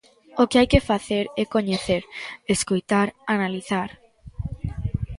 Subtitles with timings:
[0.41, 2.03] O que hai que facer é coñecer,
[2.55, 3.89] escoitar, analizar.